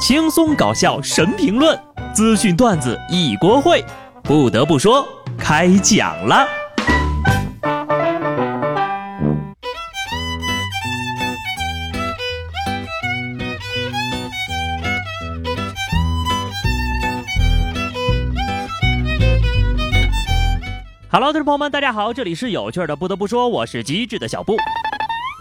[0.00, 1.78] 轻松搞笑神评论，
[2.14, 3.84] 资讯段子一锅烩。
[4.22, 6.48] 不得不说，开讲了。
[21.12, 22.96] Hello，听众朋友们，大家好，这里是有趣的。
[22.96, 24.56] 不得不说，我是机智的小布。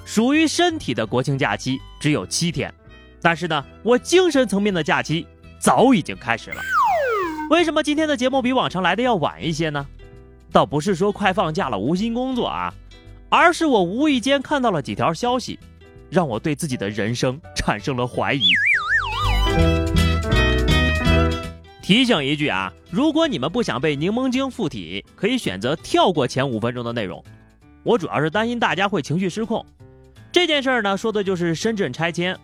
[0.05, 2.73] 属于身体的国庆假期只有七天，
[3.21, 5.27] 但是呢，我精神层面的假期
[5.59, 6.61] 早已经开始了。
[7.49, 9.85] 为什么今天的节目比往常来的要晚一些呢？
[10.51, 12.73] 倒不是说快放假了无心工作啊，
[13.29, 15.59] 而是我无意间看到了几条消息，
[16.09, 18.41] 让我对自己的人生产生了怀疑。
[21.81, 27.23] 提醒一句啊，如果你们不想被柠檬精附体，可以选择跳过前五分钟的内容。
[27.83, 29.65] 我主要是担心大家会情绪失控。
[30.31, 32.37] 这件事儿呢，说的就是深圳拆迁。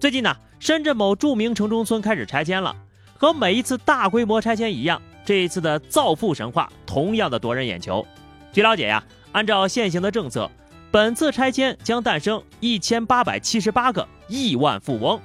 [0.00, 2.74] 最近呢，深圳某著名城中村开始拆迁了。
[3.16, 8.06] 和每一次大规模拆迁一样，这一次的造富神话同样的夺人眼球。
[8.52, 10.48] 据了解呀，按照现行的政策，
[10.92, 15.20] 本次拆迁将诞生一千八百七十八个亿万富翁。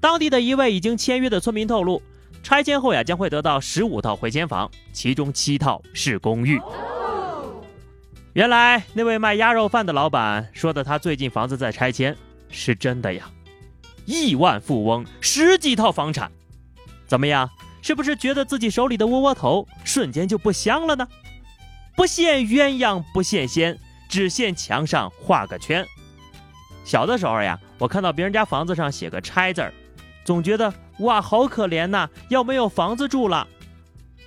[0.00, 2.00] 当地的一位已经签约的村民透露。
[2.40, 6.60] 拆迁后呀，将会得到十五套回迁房，其中七套是公寓。
[8.32, 12.16] 原来那位卖鸭肉饭的老板说的，他最近房子在拆迁，
[12.48, 13.28] 是真的呀！
[14.08, 16.32] 亿万富翁，十几套房产，
[17.06, 17.50] 怎么样？
[17.82, 21.06] 是不是觉得自己手里的窝窝头瞬间就不香了呢？
[21.94, 25.86] 不羡鸳鸯不羡仙，只羡墙上画个圈。
[26.86, 29.74] 小的时候呀，我看到别人家房子上写个拆字儿。
[30.24, 33.46] 总觉得哇，好可怜呐，要没有房子住了。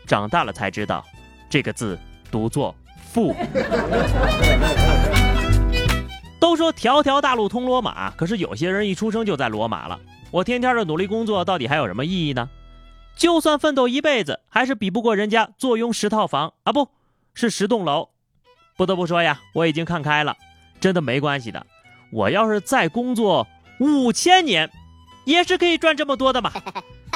[0.05, 1.03] 长大了才知道，
[1.49, 1.97] 这个字
[2.29, 2.75] 读作
[3.11, 3.35] 富。
[6.41, 9.99] 都说条条大路通罗马，可是有些人一出生就在罗马了。
[10.31, 12.49] 我天天的努力工作，到底还有什么意义呢？
[13.15, 16.89] 就算奋斗一辈子，还是比不过人家坐拥十套房啊，不
[17.35, 18.09] 是十栋楼。
[18.75, 20.35] 不得不说呀，我已经看开了，
[20.79, 21.65] 真的没关系的。
[22.11, 23.47] 我要是再工作
[23.79, 24.69] 五千年。
[25.23, 26.51] 也是可以赚这么多的嘛！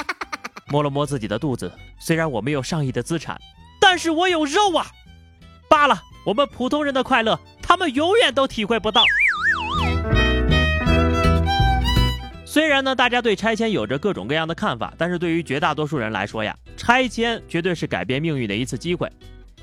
[0.70, 3.36] 摸了摸自己的肚子，虽然我没有上亿的资产，
[3.80, 4.86] 但是我有肉啊！
[5.68, 9.02] 罢了，我们普通人的快乐，他们永远都体会不到。
[12.44, 19.10] 虽然呢，大家对拆迁有着各种各样的看法，但是对于绝大多数人来说呀，拆迁绝对是改变命运的一次机会。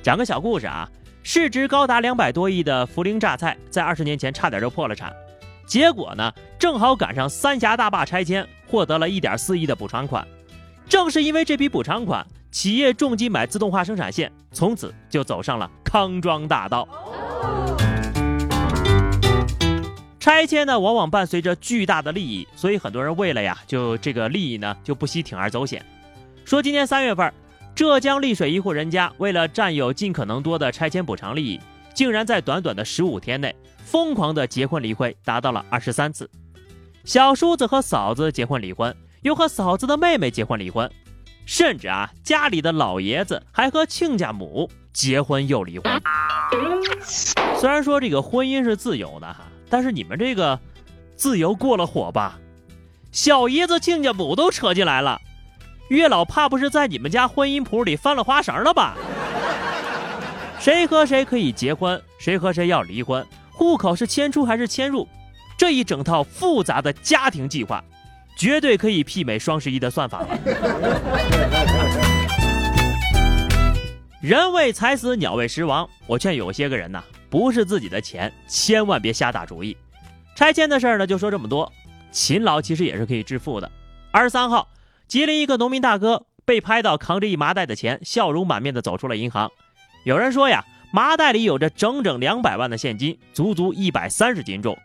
[0.02, 0.88] 讲个小故事啊，
[1.24, 5.12] 市值高达两百多亿的涪陵榨菜，在二十年前差点就破了产。
[5.66, 10.28] 结果呢，正好赶上三峡大坝拆迁，获得了一点四亿的补偿款。
[10.90, 16.86] 正是因为这笔补偿款，企业重金买自动化生产线，从此就走上了康庄大道。
[20.44, 25.82] 拆迁呢，往往伴随着巨大的利益，所以很多人为了呀，就这个利益呢，就不惜铤而走险。
[26.44, 27.34] 说今年三月份，
[27.74, 31.62] 浙江丽水一户人家为了占有尽可能多的拆迁补偿利益，
[31.94, 33.56] 竟然在短短的十五天内。
[33.86, 36.30] 疯狂的结婚离婚达到了二十三次，
[37.06, 40.92] 小叔子和嫂子结婚离婚，又和嫂子的妹妹结婚离婚，
[41.46, 46.02] 甚至啊，家里的老爷子还和亲家母结婚又离婚。
[47.56, 50.60] 虽然说这个婚姻是自由的哈，但是你们这个
[51.16, 52.38] 自由过了火吧？
[53.12, 55.20] 小姨子、亲家母都扯进来了，
[55.90, 58.96] 月老怕不是在你们家婚姻谱里翻了花绳了吧？
[60.60, 63.26] 谁和谁可以结婚，谁和谁要离婚？
[63.50, 65.08] 户口是迁出还是迁入？
[65.58, 67.84] 这一整套复杂的家庭计划，
[68.38, 70.28] 绝对可以媲美双十一的算法了。
[74.22, 75.90] 人为财死，鸟为食亡。
[76.06, 79.76] 我劝有些个人呐，不是自己的钱，千万别瞎打主意。
[80.36, 81.74] 拆迁的事儿呢，就说这么多。
[82.12, 83.72] 勤劳其实也是可以致富的。
[84.12, 84.68] 二十三号，
[85.08, 89.50] 吉林一个农民大哥被拍到扛着一麻袋的钱，笑容满面的走出了银行。
[90.04, 90.64] 有人说呀。
[90.96, 94.78] 麻袋里有着整整两百万的现金，足足一百三十斤重，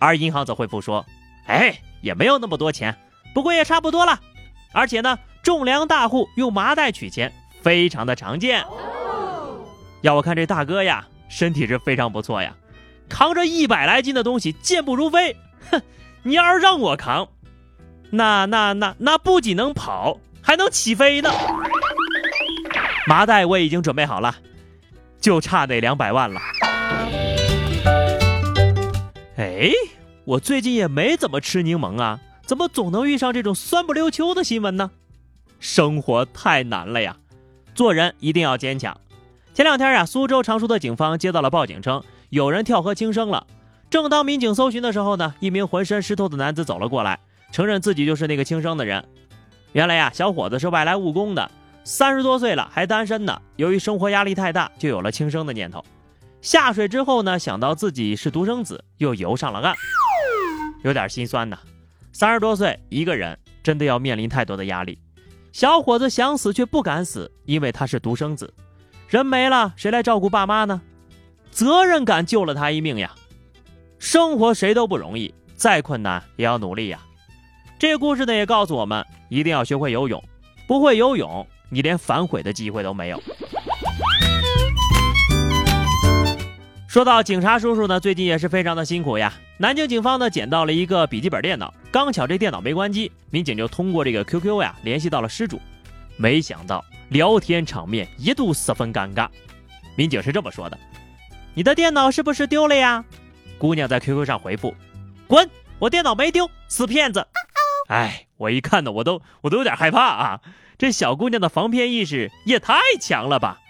[0.00, 1.06] 而银行则回复说
[1.46, 2.98] ：“哎，也没有那么多钱，
[3.32, 4.18] 不过也差不多了。
[4.72, 7.32] 而且呢，种粮大户用麻袋取钱
[7.62, 8.64] 非常的常见。
[10.00, 12.54] 要我看这大哥呀，身体是非常不错呀，
[13.08, 15.36] 扛着一百来斤的东西健步如飞。
[15.70, 15.80] 哼，
[16.22, 17.28] 你要是让我扛，
[18.10, 21.30] 那那那那不仅能跑，还能起飞呢。
[23.06, 24.36] 麻袋我已经准备好了。”
[25.20, 26.38] 就差那两百万了。
[29.38, 29.70] 哎，
[30.26, 34.90] 我最近也没怎么吃柠檬啊，怎么总能遇上这种酸不溜秋的新闻呢？
[35.58, 37.16] 生活太难了呀，
[37.74, 39.00] 做人一定要坚强。
[39.54, 43.46] 前两天呀，苏州常熟的警方接到了报警，称有人跳河轻生了。
[43.88, 47.20] 正当民警搜寻的时候呢，一名浑身湿透的男子走了过来，
[47.52, 49.04] 承认自己就是那个轻生的人。
[49.70, 51.48] 原来呀，小伙子是外来务工的，
[51.84, 53.40] 三十多岁了还单身呢。
[53.54, 55.84] 由于生活压力太大，就有了轻生的念头。
[56.42, 59.72] 下水之后呢，想到自己是独生子，又游上了岸，
[60.82, 61.56] 有点心酸呐。
[62.12, 64.98] 三十多岁一个人，真的要面临太多的压力。
[65.52, 68.52] 小伙子想死却不敢死，因为他是独生子，
[69.14, 70.82] 人没了谁来照顾爸妈呢？
[71.52, 73.12] 责任感救了他一命呀。
[74.00, 76.98] 生活谁都不容易，再困难也要努力呀。
[77.78, 80.20] 这故事呢也告诉我们，一定要学会游泳，
[80.66, 83.22] 不会游泳，你连反悔的机会都没有。
[86.88, 89.32] 说到警察叔叔呢，最近也是非常的辛苦呀。
[89.58, 95.60] 南京警方呢捡到了一个笔记本电脑，刚巧这电脑没关机，民警就通过这个 QQ 呀联系到了失主，
[96.16, 99.28] 没想到聊天场面一度十分尴尬。
[99.96, 100.78] 民警是这么说的
[101.54, 103.04] ：“你的电脑是不是丢了呀？”
[103.58, 104.74] 姑娘在 QQ 上回复
[105.26, 107.26] ：“滚，我电脑没丢，死骗子。”
[107.88, 110.40] 哎，我一看呢，我都我都有点害怕啊！
[110.78, 113.60] 这小姑娘的防骗意识也太强了吧！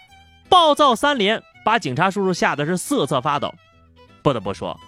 [0.49, 3.53] 暴躁三连，把警察叔叔吓得是瑟瑟发抖。
[4.23, 4.79] 不得不说，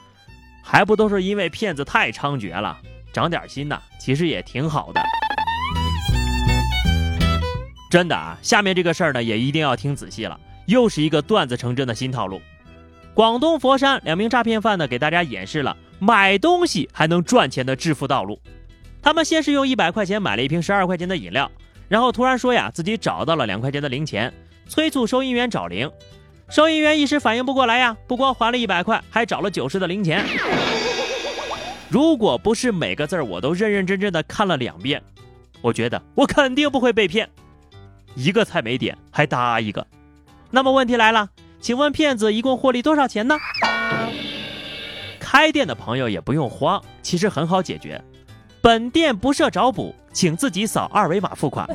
[0.63, 2.79] 还不都是因为骗子太猖獗了，
[3.13, 5.01] 长点心呐，其实也挺好的。
[7.89, 12.41] 真的啊，下面这个事儿呢，也一定要听仔细了，又是一个段子成真的新套路。
[13.13, 18.39] 广东佛山两名诈骗犯呢，给大家演示了买东西还能赚钱的致富道路。
[19.01, 21.49] 他们先是用一百块钱买了一瓶十二块钱的饮料，
[21.87, 24.33] 然后突然说呀自己找到了两块钱的零钱，
[24.67, 25.89] 催促收银员找零。
[26.49, 30.25] 收银员一时反应不过来呀，不光还了一百块，还找了九十的零钱。
[31.89, 35.01] 如果不是每个字我都认认真真的看了两遍，
[35.61, 37.29] 我觉得我肯定不会被骗。
[38.17, 39.85] 一个菜没点还搭一个，
[40.49, 41.29] 那么问题来了，
[41.61, 43.37] 请问骗子一共获利多少钱呢？
[45.19, 48.03] 开店的朋友也不用慌，其实很好解决。
[48.59, 51.69] 本店不设找补，请自己扫二维码付款。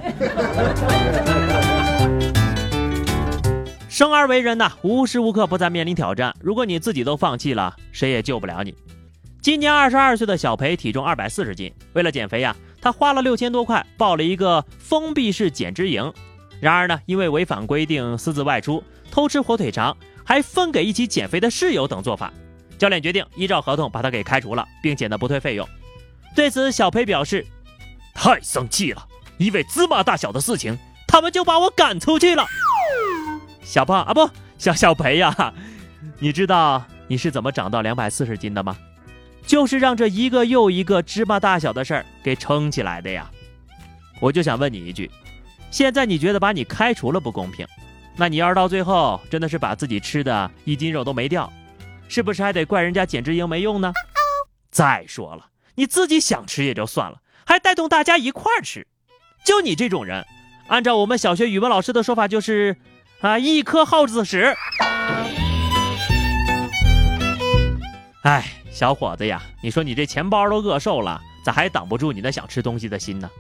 [3.89, 6.35] 生而为人呐，无时无刻不在面临挑战。
[6.41, 8.75] 如果你自己都放弃了，谁也救不了你。
[9.41, 16.13] 今年二十二岁的小裴体重二百四十斤，为了减肥呀，他花了六千多块报了一个封闭式减脂营。
[16.63, 18.81] 然而呢，因为违反规定私自外出、
[19.11, 22.33] 偷吃火腿肠，还分给一起减肥的室友等做法，
[22.79, 25.69] 教练决定依照合同把他给开除了，并且呢不退费用。
[26.37, 27.45] 对此，小裴表示
[28.15, 29.05] ：“太生气了，
[29.39, 30.79] 因为芝麻大小的事情，
[31.09, 32.47] 他们就把我赶出去了。”
[33.65, 35.53] 小胖啊，不，小小裴呀，
[36.21, 38.79] 你知道你是怎么长到两百四十斤的吗？
[39.45, 43.29] 就是让这一个又一个芝麻大小的事儿给撑起来的呀。
[44.21, 45.11] 我就想问你一句：
[45.73, 47.67] 现在你觉得把你开除了不公平？
[48.15, 51.51] 那你要是到最后真的是把自己吃的一斤肉都没掉，
[52.09, 53.91] 是不是还得怪人家减脂营没用呢？
[54.71, 55.47] 再说了。
[55.75, 58.87] 你自己想吃也就算了，还带动大家一块儿吃，
[59.47, 60.27] 就你这种人，
[60.69, 62.77] 按照我们小学语文老师的说法，就是
[63.23, 64.55] 啊一颗耗子屎。
[68.25, 73.31] 哎，小伙子呀，你说你这钱包都饿瘦了，咋还挡不住你那想吃东西的心呢？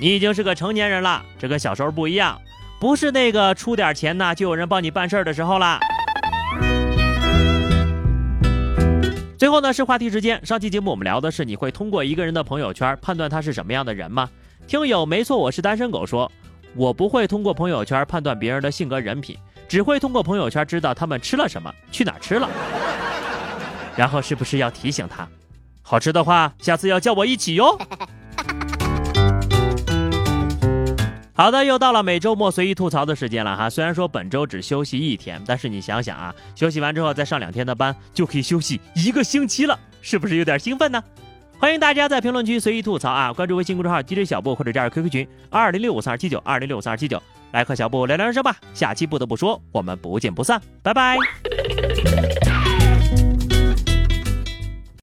[0.00, 2.40] 你已经是个成年人了，这跟小时候不一样，
[2.78, 5.80] 不是那个出点钱呢就有人帮你办事儿的时候了。
[9.36, 10.40] 最后呢是话题时间。
[10.46, 14.30] 上期节目我们聊的是，你会通过一个人的朋友圈判断他是什么样的人吗？
[14.68, 16.30] 听友没错，我是单身狗说，
[16.76, 19.36] 我不会通过朋友圈判断别人的性格人品，
[19.66, 22.48] 只会通过朋友圈知道他们吃了什么，去哪吃了。
[23.96, 25.28] 然后是不是要提醒他，
[25.82, 27.76] 好吃的话，下次要叫我一起哟。
[31.38, 33.70] 好的，又到了每周末随意吐槽的时间了哈。
[33.70, 41.00] 虽然说本周只休息一天，但是你想想啊，休息完之后再上两天的班，就可以休息一个星期了，是不是有点兴奋呢？
[41.56, 48.56] 欢迎大家在评论区随意吐槽啊，关注微信公众号 DJ 小布或者加入 QQ 群二零六五三二七九二零六五三二七九，来和小布聊聊人生吧。
[48.74, 51.16] 下期不得不说，我们不见不散，拜拜。